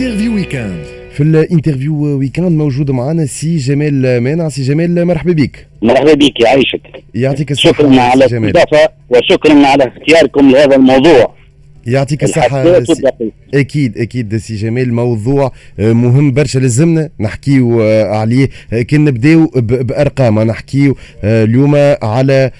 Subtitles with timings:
[0.00, 4.48] interview weekend في ال interview weekend موجود معنا سي جمال مانع.
[4.48, 5.66] سي جمال مرحبا بك.
[5.82, 6.80] مرحبا بك يعيشك
[7.14, 11.34] يعطيك الصحة شكرا على الاستضافة وشكرا على اختياركم لهذا الموضوع.
[11.86, 12.64] يعطيك الصحة.
[13.54, 14.94] أكيد أكيد سي جمال.
[14.94, 18.48] موضوع آه، مهم برشا لازمنا نحكيو آه، عليه.
[18.72, 22.50] آه، كي نبداو ب- بأرقام نحكيو اليوم على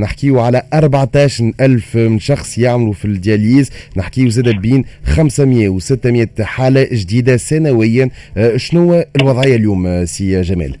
[0.00, 3.70] نحكيو على 14 ألف من شخص يعملوا في ال dialyse.
[3.96, 8.10] نحكيو زاد بين 500 و 600 حالة جديدة سنويا.
[8.56, 10.76] شنو الوضعية اليوم سي جمال؟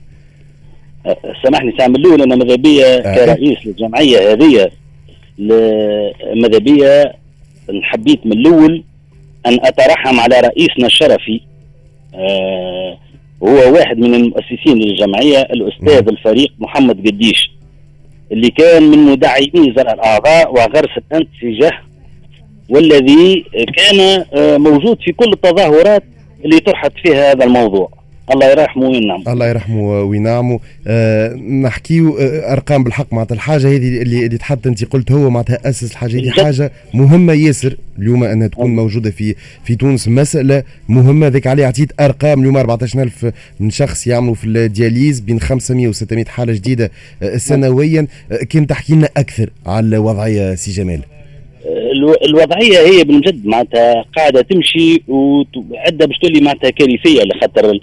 [1.44, 3.14] سامحني سامي الأول أنا ماذا بيا.
[3.14, 4.70] كرئيس للجمعية هذه.
[6.42, 7.12] ماذا بيا
[7.82, 8.84] حبيت من الأول
[9.46, 11.40] أن أترحم على رئيسنا الشرفي
[12.14, 12.98] آه
[13.42, 17.50] هو واحد من المؤسسين للجمعية الأستاذ الفريق محمد قديش
[18.32, 21.70] اللي كان من مدعمي زرع الأعضاء وغرس الانسجه
[22.68, 23.44] والذي
[23.76, 26.02] كان آه، موجود في كل التظاهرات
[26.44, 27.90] اللي طرحت فيها هذا الموضوع.
[28.30, 30.60] الله يرحمه وينعم الله يرحمه وينعمه.
[30.86, 33.12] آه نحكيو آه أرقام بالحق.
[33.12, 36.30] معناتها الحاجة هذه اللي اللي تحط أنت قلت هو معناتها اسس الحاجة هذه.
[36.30, 38.74] حاجة مهمة ياسر اليوم أنها تكون.
[38.76, 40.08] موجودة في في تونس.
[40.08, 41.28] مسألة مهمة.
[41.28, 42.40] ذيك عليه عطيت أرقام.
[42.40, 46.90] اليوم 14000 من شخص يعملوا في ال dialyse بين 500 و 600 حالة جديدة
[47.22, 48.06] آه سنويا.
[48.32, 51.00] آه كان تحكي لنا أكثر على الوضعية سي جمال.
[51.96, 57.78] الو- الوضعية هي بالجد معناتها قاعدة تمشي وقاعدة باش تولي معناتها كارثية لخاطر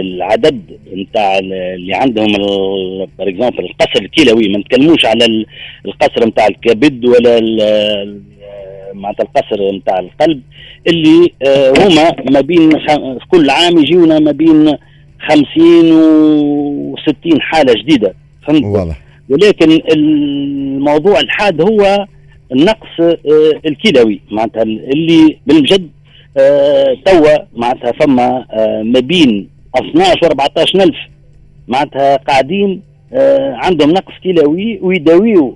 [0.00, 0.62] العدد
[0.94, 2.32] نتاع اللي عندهم
[3.18, 5.46] par exemple القصر الكلوي ما نتكلموش على ال-
[5.86, 7.40] القصر نتاع الكبد ولا
[8.94, 10.40] معناتها القصر نتاع القلب
[10.86, 12.70] اللي آه، هما ما بين
[13.18, 14.76] في كل عام يجيونا ما بين
[15.28, 18.14] 50 و 60 حالة جديدة
[18.46, 22.06] فهمت؟ واضح ولكن الموضوع الحاد هو
[22.52, 23.16] النقص آه،
[23.66, 25.97] الكلوي معناتها اللي بالجد آه،
[27.06, 30.96] توا معناتها فما آه، ما بين 12 و 14 الف
[31.68, 32.82] معناتها قاعدين
[33.12, 35.52] آه، عندهم نقص كلوي ويداويوا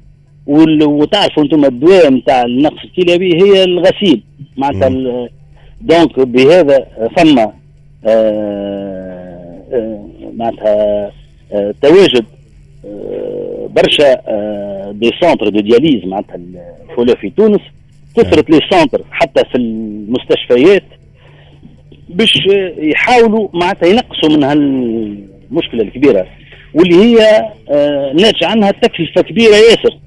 [0.47, 4.23] وال- وتعرفوا أنتم الدواء نتاع النقص الكلوي هي الغسيل.
[4.57, 5.29] معناتها
[5.81, 7.53] donc بهذا فما
[8.07, 10.05] آه، آه،
[10.37, 11.11] معناتها
[11.53, 12.25] آه، تواجد
[12.87, 16.39] آه، برشا آه، des centres de dialyse معناتها
[16.91, 17.61] الفولا في تونس.
[18.17, 20.85] كثرت les centres حتى في المستشفيات
[22.09, 22.39] باش
[22.79, 26.27] يحاولوا معناتها ينقصوا من هالمشكلة الكبيرة
[26.75, 29.99] واللي هي آه، ناتج عنها تكلفة كبيرة ياسر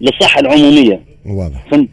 [0.00, 1.00] للصحة العمومية.
[1.26, 1.64] واضح.
[1.70, 1.88] فهمت؟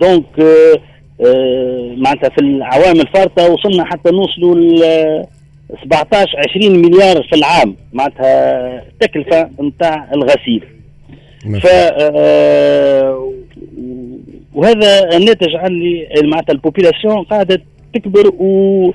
[0.00, 0.80] donc آه،
[1.26, 5.24] آه، معناتها في العوام الفارطة وصلنا حتى نوصلوا ل
[5.84, 10.64] 17 20 مليار في العام معناتها تكلفة نتاع الغسيل.
[11.62, 11.66] ف
[14.54, 17.62] وهذا ناتج عن اللي معناتها ال population قاعدة
[17.94, 18.92] تكبر و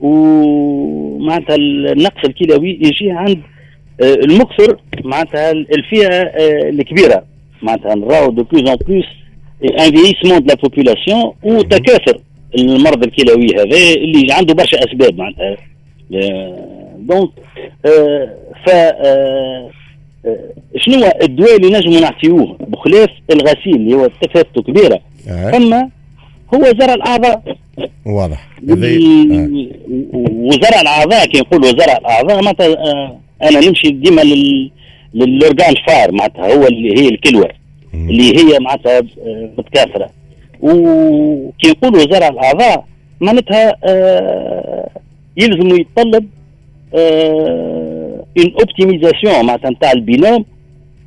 [0.00, 3.42] ومعناتها النقص الكلوي يجي عند
[4.02, 7.24] آه، المكثر معناتها الفئة آه، الكبيرة.
[7.62, 9.04] معناتها نراو de plus en plus
[9.64, 12.20] un vieillissement de la population وتكاثر
[12.58, 15.56] المرض الكلوي هذا اللي عنده برشا أسباب معناتها.
[16.98, 17.30] donc
[17.86, 18.34] آه،
[18.66, 18.70] ف
[20.76, 25.50] شنو هو الدواء اللي نجموا نعطيوه بخلاف الغسيل اللي هو تكلفته كبيرة آه.
[25.50, 25.74] ثم
[26.54, 27.56] هو زرع الأعضاء
[28.06, 29.48] واضح آه.
[30.22, 34.70] وزرع الأعضاء كي نقولوا زرع الأعضاء معناتها آه، أنا نمشي ديما لل
[35.14, 37.48] l'organe phare معناتها هو اللي هي الكلوه.
[37.94, 40.10] اللي هي معناتها آه، متكاثرة
[40.60, 42.84] وكي نقولوا زرع الأعضاء
[43.20, 44.88] معناتها آه،
[45.36, 46.28] يلزم يتطلب
[48.38, 50.44] une optimisation معناتها نتاع ال binôme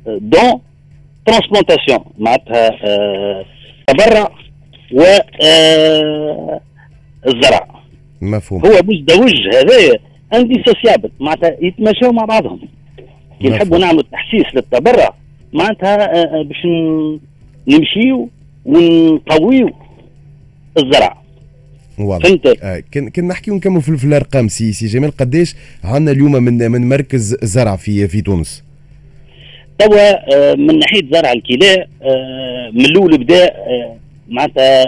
[0.06, 0.60] don
[1.26, 2.70] transplantation معناتها
[3.86, 4.28] تبرع
[4.92, 5.02] و
[7.26, 7.68] الزرع
[8.22, 9.98] مفهوم هو بوز دوج هذايا
[10.34, 12.60] indissociable معناتها يتماشاو مع بعضهم
[13.42, 13.48] كي.
[13.48, 15.14] نحبوا نعملوا تحسيس للتبرع
[15.52, 15.96] معناتها
[16.42, 16.66] باش
[17.68, 18.28] نمشيو
[18.64, 19.70] ونقويو
[20.78, 21.22] الزرع
[22.02, 22.26] واضح.
[22.28, 22.46] فهمت.
[22.62, 25.54] آه، كان كان نحكي ونكمل في, في الأرقام سي سي جمال قداش
[25.84, 28.64] عندنا اليوم من من مركز زرع في في تونس؟
[29.78, 33.96] توا آه، من ناحية زرع الكلى آه، من الأول بدا آه،
[34.28, 34.84] معناتها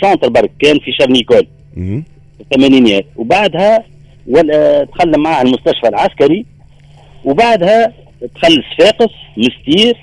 [0.00, 2.04] centre برك كان في شارل نيكول مم.
[2.38, 3.84] في الثمانينيات وبعدها
[4.28, 6.46] ولا دخلنا معها المستشفى العسكري.
[7.24, 7.92] وبعدها
[8.34, 9.94] دخل صفاقس المنستير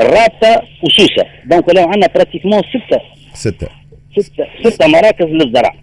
[0.00, 1.24] الرابطة وسوسة.
[1.46, 3.00] donc لو عندنا pratiquement سته
[3.34, 3.68] ستة
[4.18, 5.74] ستة ستة مراكز للزرع.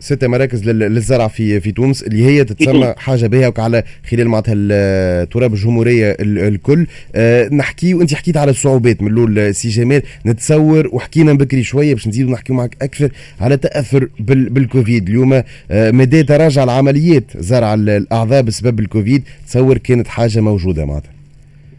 [0.00, 5.52] ستة مراكز للزرع في في تونس اللي هي تتسمى حاجة باهيه على خلال معناتها التراب
[5.52, 6.86] الجمهورية الكل.
[7.14, 12.08] أه نحكي وانت حكيت على الصعوبات من الأول سي جمال نتصور وحكينا بكري شوية باش
[12.08, 15.08] نزيدوا نحكيو معك أكثر على تأثر بالكوفيد.
[15.08, 21.12] اليوم أه مدى تراجع العمليات زرع الأعضاء بسبب الكوفيد تصور كانت حاجة موجودة معناتها.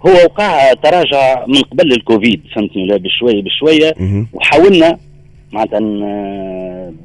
[0.06, 3.44] هو وقع تراجع من قبل الكوفيد فهمتني لا بشوية.
[3.44, 3.94] بشويه
[4.34, 4.98] وحاولنا
[5.54, 5.80] معناتها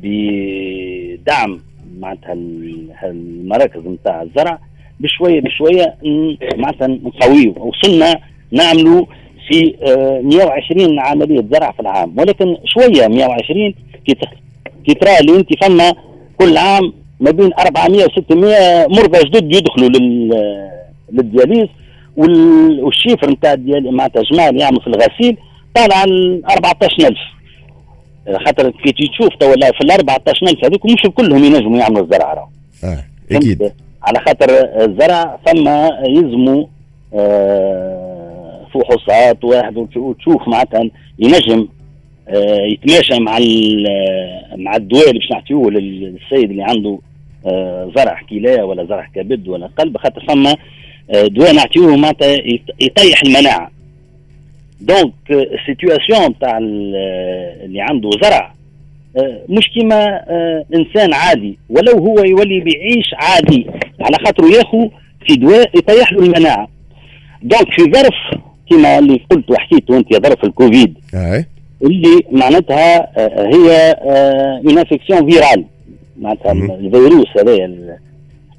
[0.02, 1.60] بدعم
[2.00, 2.32] معناتها
[3.04, 4.58] المراكز نتاع الزرع
[5.00, 5.94] بشويه بشوية
[6.56, 8.18] معناتها نقويه وصلنا
[8.52, 9.06] نعملوا
[9.48, 9.74] في
[10.24, 12.14] 120 آه، عملية زرع في العام.
[12.18, 13.74] ولكن شوية 120
[14.86, 15.92] كي ترى اللي انت فما
[16.38, 19.88] كل عام ما بين 400 و 600 مرضى جدد يدخلوا
[21.12, 21.68] للدياليز
[22.16, 25.36] والشيفر نتاع معناتها جمال يعملوا في الغسيل
[25.74, 27.14] طالع على 14000
[28.36, 32.48] خاطر كي تشوف تو في ال 14000 هذوك مش كلهم ينجموا يعملوا الزرع راهو.
[32.84, 33.72] آه أكيد.
[34.02, 34.50] على خاطر
[34.84, 35.68] الزرع ثم
[36.08, 36.64] يلزموا
[37.14, 41.68] آه فحوصات واحد وتشوف معناتها ينجم
[42.28, 43.38] آه يتماشى مع
[44.56, 46.98] مع الدواء اللي باش نعطيوه للسيد اللي عنده
[47.46, 52.36] آه زرع كلى ولا زرع كبد ولا قلب خاطر ثم آه دواء نعطيوه معناتها
[52.80, 53.70] يطيح المناعة.
[54.80, 58.54] donc ال situation تاع اللي عنده زرع.
[59.16, 61.58] آه، مش كما آه، إنسان عادي.
[61.70, 63.66] ولو هو يولي بيعيش عادي
[64.00, 64.88] على خاطر ياخذ
[65.26, 66.68] في دواء يطيح له المناعة.
[67.42, 70.98] donc في ظرف كما اللي قلت وحكيت وانت ظرف الكوفيد.
[71.82, 73.96] اللي معناتها آه، هي
[74.66, 75.64] une infection virale
[76.20, 77.98] معناتها الفيروس هذا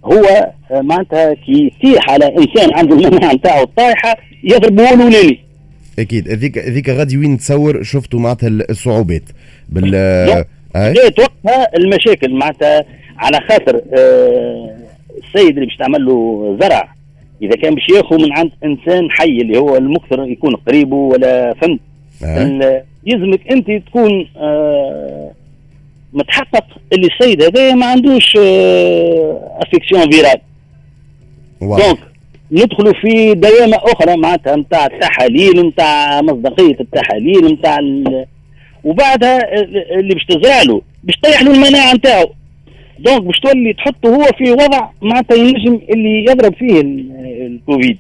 [0.06, 1.52] هو معناتها كي
[1.84, 5.49] يتيح على إنسان عنده المناعة نتاعو طايحه يضربه له ليلي.
[6.00, 6.30] أكيد.
[6.30, 9.24] هذيك هذيك غادي وين تصور شفتوا معناتها الصعوبات؟
[9.70, 9.92] بال
[10.76, 12.86] بدات وقتها المشاكل معناتها
[13.18, 14.76] على خاطر آه
[15.18, 16.94] السيد اللي باش تعمل له زرع.
[17.42, 21.80] إذا كان باش ياخذ من عند إنسان حي اللي هو المكثر يكون قريبه ولا فهمت
[22.24, 22.84] آه.
[23.06, 25.32] يلزمك أنت تكون آه
[26.14, 30.42] متحقق اللي السيد هذا ما عندوش آه infection virale
[31.62, 32.09] donc
[32.52, 37.80] ندخلوا في دوامه أخرى معناتها نتاع التحاليل نتاع مصداقية التحاليل نتاع
[38.84, 39.40] وبعدها
[40.00, 42.30] اللي باش تزرع له باش تطيح له المناعة نتاعو.
[43.00, 47.98] donc باش تولي تحطه هو في وضع معناتها ينجم اللي يضرب فيه الكوفيد.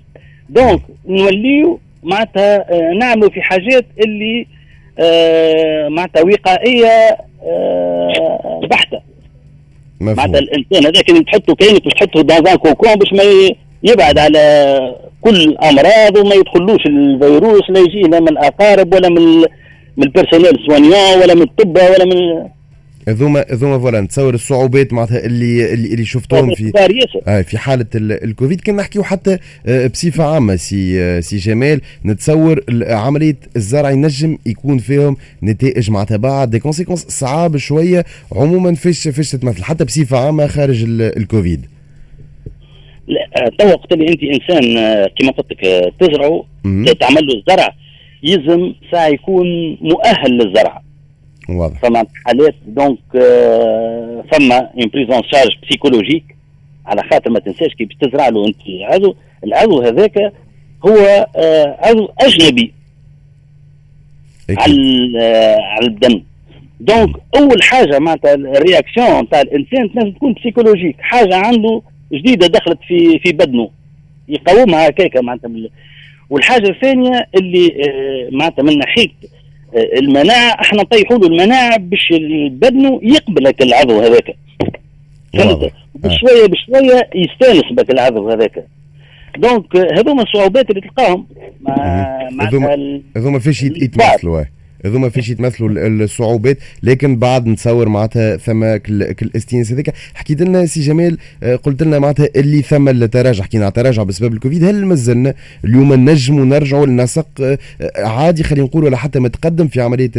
[0.49, 4.47] donc نوليو معناتها آه، نعملوا في حاجات اللي
[4.99, 8.99] آه، معناتها وقائية آه، بحتة.
[10.01, 13.23] معناتها الإنسان هذاك اللي تحطه كانك باش تحطه dans un cocon باش ما
[13.83, 14.79] يبعد على
[15.21, 19.39] كل الامراض وما يدخلوش الفيروس لا يجي لا من الاقارب ولا من
[19.97, 22.49] من ال personnel soignant ولا من الطب ولا من
[23.07, 26.71] هذوما هذوما voilà نتصور الصعوبات معناتها اللي اللي, اللي شفتهم في
[27.27, 28.61] آه في حالة الكوفيد.
[28.61, 34.77] كنا نحكيو حتى آه بصفة عامة سي آه سي جمال نتصور عملية الزرع ينجم يكون
[34.77, 40.47] فيهم نتائج معناتها بعد des conséquences صعاب شوية عموما فيش فيش تتمثل حتى بصفة عامة
[40.47, 41.65] خارج الكوفيد.
[43.35, 46.45] لا تو وقت اللي انت انسان آه، كما قلت لك آه، تزرعه
[46.99, 47.75] تعمل له الزرع
[48.23, 50.81] يلزم ساعه يكون مؤهل للزرع.
[51.49, 51.79] واضح.
[51.79, 56.35] فما حالات donc آه، فما une prise en charge psychologique
[56.85, 59.15] على خاطر ما تنساش كي تزرع له انت عضو.
[59.43, 60.33] العضو هذاك
[60.85, 61.27] هو
[61.79, 62.73] عضو أجنبي.
[64.57, 64.77] على
[65.57, 66.21] على الدم.
[66.79, 71.81] donc أول حاجة معناتها ال réaction تاع الإنسان لازم تكون psychologique حاجة عنده
[72.13, 73.69] جديدة دخلت في في بدنه.
[74.29, 75.49] يقاومها هكاك معناتها
[76.29, 79.09] والحاجة الثانية اللي آه، معناتها من ناحية
[79.75, 82.13] آه، المناعة إحنا نطيحوا له المناعة باش
[82.51, 83.61] بدنه يقبل هذاك.
[83.63, 84.35] العضو هذاك
[85.95, 88.65] بشويه بشوية يستانس بك العضو هذاك.
[89.37, 91.27] donc آه، هذوما الصعوبات اللي تلقاهم
[92.31, 94.43] معناتها هذوما فيش يتمثلوا
[94.85, 99.93] هذوما فيش يتمثلوا الصعوبات لكن بعد نتصور معناتها ثم الاستيناس هذاك.
[100.13, 104.33] حكيت لنا سي جمال آه، قلت لنا معناتها اللي ثم التراجع حكينا على التراجع بسبب
[104.33, 105.33] الكوفيد هل مازلنا
[105.65, 107.57] اليوم نجموا نرجعوا لنسق آه،
[107.97, 110.11] عادي خلينا نقولوا ولا حتى متقدم في عملية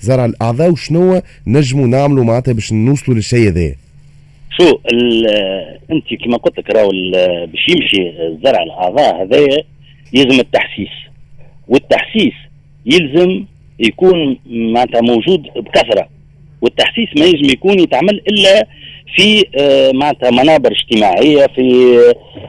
[0.00, 3.74] زرع الأعضاء؟ وشنو نجموا نعملوا معناتها باش نوصلوا للشيء هذا؟
[4.58, 4.78] شو
[5.90, 6.90] أنت كما قلت لك راهو
[7.46, 8.12] باش يمشي
[8.44, 9.62] زرع الأعضاء هذايا
[10.12, 10.88] يلزم التحسيس.
[11.68, 12.34] والتحسيس
[12.86, 13.44] يلزم
[13.78, 16.08] يكون معناتها موجود بكثرة
[16.62, 18.66] والتحسيس ما يجم يكون يتعمل إلا
[19.16, 21.98] في آه، معناتها منابر اجتماعية في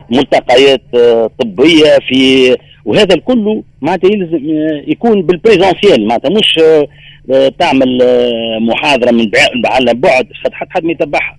[0.10, 2.56] ملتقيات آه، طبية في
[2.86, 6.60] وهذا الكل معناتها يلزم آه، يكون بالبريزونسيال معناتها مش
[7.60, 8.00] تعمل
[8.62, 9.32] محاضرة من
[9.66, 11.38] على بعد حتى حد ما يتبعها.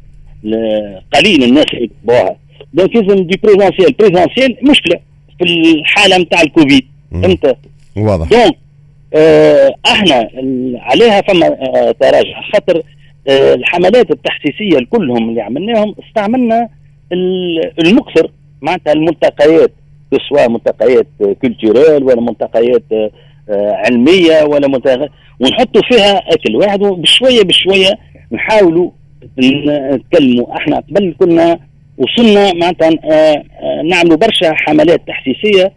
[1.14, 2.36] قليل الناس يتبعوها.
[2.74, 5.00] donc لازم du présentiel présentiel مشكلة
[5.38, 6.86] في الحالة نتاع الكوفيد.
[7.12, 7.56] فهمت؟
[7.96, 8.28] واضح.
[8.28, 8.56] donc
[9.86, 10.28] إحنا
[10.80, 12.40] عليها فما آه تراجع.
[12.52, 12.82] خاطر
[13.28, 16.68] آه الحملات التحسيسية كلهم اللي عملناهم استعملنا
[17.84, 18.30] المكثر
[18.62, 19.72] معناتها الملتقيات
[20.28, 21.06] سواء ملتقيات
[21.42, 23.10] كولتورال ولا ملتقيات آه
[23.72, 24.68] علمية ولا
[25.40, 27.90] ونحطوا فيها أكل واحد بشويه بشوية
[28.32, 28.90] نحاولوا
[29.38, 30.56] نتكلموا.
[30.56, 31.58] إحنا قبل كنا
[31.98, 35.72] وصلنا معناتها آه، آه، نعملوا برشا حملات تحسيسية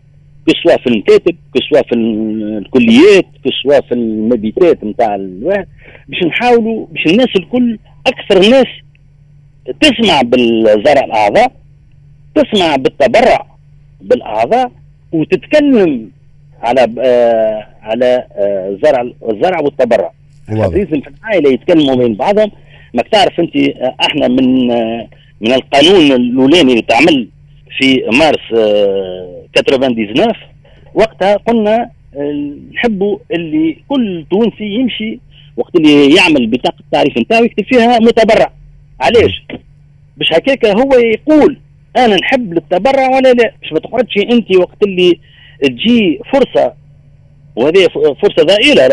[0.48, 5.68] كسوا في المكاتب كسوا في الكليات كسوا في المبيتات نتاع الواحد
[6.08, 8.68] باش نحاولوا باش الناس الكل أكثر الناس
[9.82, 11.52] تسمع بالزرع الأعضاء
[12.36, 13.46] تسمع بالتبرع
[14.02, 14.72] بالأعضاء
[15.12, 16.10] وتتكلم
[16.62, 20.12] على آه على آه زرع الزرع والتبرع.
[20.50, 22.52] لازم في العائله يتكلموا بين بعضهم
[22.94, 25.08] ما تعرف أنت آه إحنا من آه
[25.42, 27.28] من القانون الأولاني اللي تعمل
[27.78, 28.54] في مارس
[29.56, 30.34] 99 آه،
[30.94, 35.20] وقتها قلنا آه، نحبوا اللي كل تونسي يمشي
[35.58, 38.52] وقت اللي يعمل بطاقة التعريف نتاعو يكتب فيها متبرع.
[39.00, 39.44] علاش؟
[40.18, 41.58] باش هكاك هو يقول
[41.98, 45.20] أنا نحب التبرع ولا لا؟ باش ما تقعدش أنت وقت اللي
[45.62, 46.74] تجي فرصة.
[47.56, 47.88] وهذه
[48.22, 48.88] فرصة ضئيله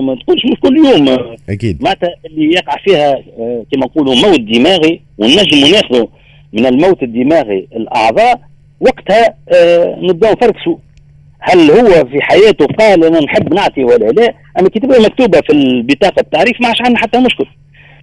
[0.00, 1.36] ما تقولش مش كل يوم.
[1.48, 1.82] أكيد.
[1.82, 6.04] معناتها اللي يقع فيها آه، كما نقولوا موت دماغي ونجم ناخذ
[6.52, 8.40] من الموت الدماغي الأعضاء
[8.80, 10.76] وقتها آه نبداو نفركسوا
[11.40, 15.52] هل هو في حياته قال أنا نحب نعطي ولا لا؟ اما كي تبقى مكتوبة في
[15.52, 17.46] البطاقة التعريف ما عادش عندنا حتى مشكل.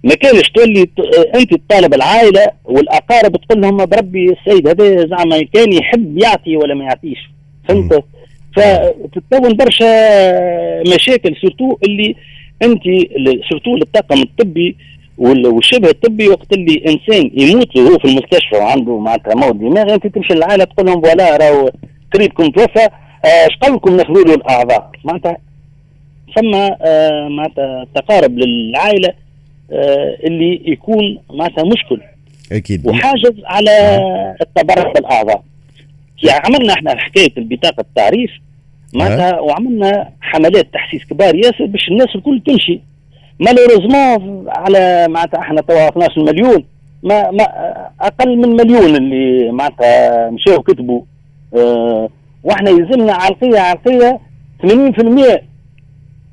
[0.04, 5.72] ما كانش تولي آه، أنت تطالب العائلة والأقارب تقول لهم بربي السيد هذا زعما كان
[5.72, 7.18] يحب يعطي ولا ما يعطيش.
[7.68, 8.04] فهمت؟
[8.56, 9.86] فتتكون برشا
[10.94, 12.14] مشاكل surtout اللي
[12.62, 12.82] أنت
[13.50, 14.76] surtout للطاقم الطبي
[15.18, 20.34] والشبه الطبي وقت اللي إنسان يموت وهو في المستشفى وعنده معناتها موت دماغي أنت تمشي
[20.34, 21.70] للعائلة تقول لهم voilà راهو
[22.14, 22.88] قريبكم توفى
[23.24, 25.36] اش آه قولكم ناخذوا له الأعضاء؟ معناتها
[26.36, 29.12] ثم آه معناتها تقارب للعائلة
[29.72, 32.00] آه اللي يكون معناتها مشكل.
[32.52, 32.86] أكيد.
[32.86, 33.70] وحاجز على
[34.40, 35.42] التبرع بالأعضاء.
[36.22, 38.30] يعني عملنا إحنا حكاية البطاقة التعريف
[38.94, 42.80] معناتها وعملنا حملات تحسيس كبار ياسر باش الناس الكل تمشي.
[43.40, 46.64] مالوريزمون على معناتها إحنا توا 12 مليون
[47.02, 47.44] ما ما
[48.00, 51.02] أقل من مليون اللي معناتها مشاو كتبوا.
[51.56, 52.08] آه
[52.44, 54.20] وإحنا يلزمنا عرقيه عرقيه
[54.62, 54.66] 80%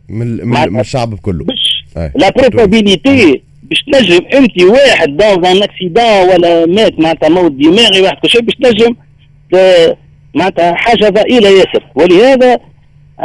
[0.09, 1.45] من من الشعب كله.
[1.45, 8.01] باش la probabilité باش تنجم انت واحد dans un accident ولا مات معناتها موت دماغي
[8.01, 8.95] واحد كل شيء باش تنجم
[10.35, 11.83] معناتها حاجة ضئيلة ياسر.
[11.95, 12.59] ولهذا آه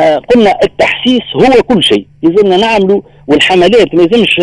[0.05, 2.07] قلنا التحسيس هو كل شيء.
[2.23, 4.37] لازمنا نعمله والحملات ما لازمش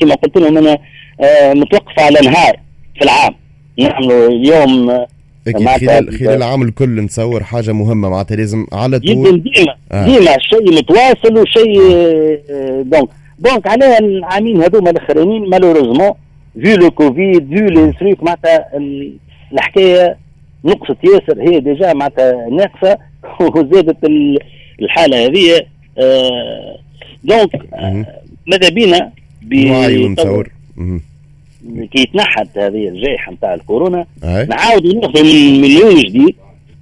[0.00, 0.78] كما قلت لهم أنا
[1.20, 2.56] آه متوقفة على نهار
[2.98, 3.34] في العام.
[3.78, 5.06] نعملوا اليوم آه،
[5.48, 9.42] أكيد خلال خلال العام الكل نتصور حاجة مهمة معناتها لازم على طول.
[9.42, 10.04] ديما آه.
[10.04, 11.80] ديما شيء متواصل وشيء
[12.50, 12.82] آه.
[12.82, 13.08] donc.
[13.38, 16.12] donc على العامين هذوما الاخرانيين malheureusement
[16.62, 18.64] vu le Covid vu les trucs معناتها
[19.52, 20.16] الحكاية
[20.64, 22.98] نقصت ياسر هي déjà معناتها ناقصة
[23.56, 23.96] وزادت
[24.82, 25.66] الحالة هذه
[25.98, 26.78] آه
[27.24, 28.06] donc آه
[28.46, 29.12] ماذا بينا
[30.12, 30.50] نتصور
[31.92, 36.36] كي يتنحت هذه الجائحة نتاع الكورونا نعاودوا ناخذوا من مليون جديد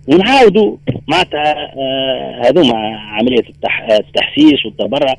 [0.07, 0.77] ونعاودوا
[1.09, 3.45] معناتها آه هذوما عملية
[3.91, 5.15] التحسيس والتبرع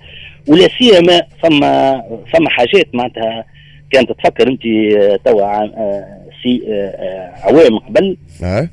[0.47, 2.03] ولا سيما فما
[2.33, 3.45] فما حاجات معناتها
[3.91, 6.05] كانت تفكر انت آه، توا آه،
[6.43, 8.17] سي آه، عوام قبل.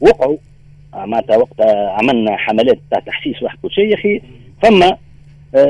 [0.01, 0.37] وقعوا
[0.95, 4.21] معناتها وقت عملنا حملات تاع تحسيس واحد كل شيء يا أخي.
[4.63, 4.97] فما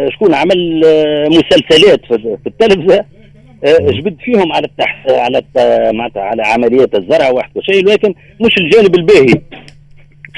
[0.09, 0.81] شكون عمل
[1.26, 3.05] مسلسلات في التلفزة
[3.64, 5.05] جبد فيهم على التح...
[5.09, 5.43] على
[5.93, 7.85] معناتها على عمليات الزرع واحد كل شيء.
[7.85, 9.41] لكن مش الجانب الباهي.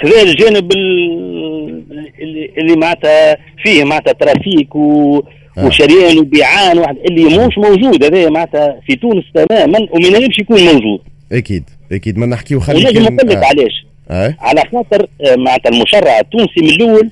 [0.02, 5.22] كذا الجانب اللي, اللي معناتها فيه معناتها ترافيك و...
[5.58, 5.66] آه.
[5.66, 8.04] وشريان وبيعان واحد اللي مش موجود.
[8.04, 11.00] هذا معناتها في تونس تماما وما ينجمش يكون موجود.
[11.32, 12.18] أكيد أكيد.
[12.18, 13.44] ما نحكيو خلينا ونجم نقول لك آه.
[13.46, 13.86] علاش.
[14.10, 14.36] آه.
[14.40, 17.10] على خاطر آه، معناتها المشرع التونسي من الأول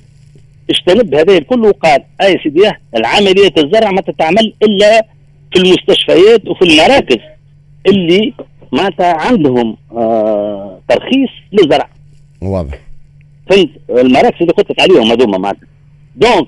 [0.69, 5.05] اجتنب هذا الكل وقال أي سيدي العملية الزرع ما تتعمل إلا
[5.53, 7.17] في المستشفيات وفي المراكز
[7.87, 8.33] اللي
[8.71, 11.89] معناتها عندهم آه ترخيص للزرع.
[12.41, 12.77] واضح.
[13.49, 15.67] فهمت؟ المراكز اللي قلت لك عليهم هذوما معناتها.
[16.15, 16.47] دونك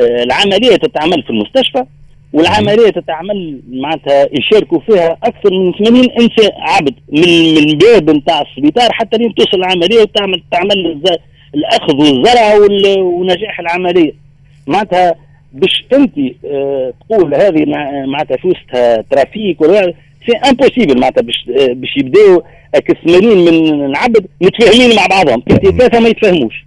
[0.00, 1.84] آه، العملية تتعمل في المستشفى
[2.32, 8.92] والعملية تتعمل معناتها يشاركوا فيها أكثر من 80 انسان عبد من من باب نتاع السبيطار
[8.92, 11.00] حتى لين توصل العملية وتعمل تعمل
[11.54, 12.54] الأخذ والزرع
[12.98, 14.12] ونجاح العملية.
[14.66, 15.14] معناتها
[15.52, 17.64] باش أنت آه تقول هذه
[18.06, 19.94] معناتها في وسطها trafic ولا
[20.26, 22.42] c'est impossible معناتها باش باش يبداو
[23.06, 25.42] 80 من العبد متفاهمين مع بعضهم.
[25.48, 26.61] ثلاثة ما يتفاهموش.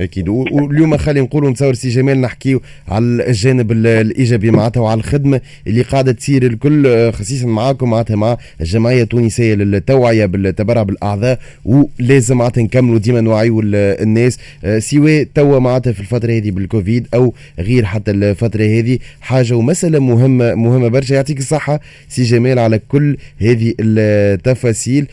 [0.00, 0.28] أكيد.
[0.28, 6.12] واليوم خلينا نقولوا نتصور سي جمال نحكيو على الجانب الإيجابي معناتها وعلى الخدمة اللي قاعدة
[6.12, 13.20] تصير الكل خصيصا معاكم معناتها مع الجمعية التونسية للتوعية بالتبرع بالأعضاء ولازم معناتها نكملوا ديما
[13.20, 13.62] نوعيوا
[14.02, 14.38] الناس.
[14.78, 20.54] سواء توا معناتها في الفترة هذه بالكوفيد أو غير حتى الفترة هذه حاجة ومسألة مهمة
[20.54, 21.14] مهمة برشا.
[21.14, 25.06] يعطيك الصحة سي جمال على كل هذه التفاصيل.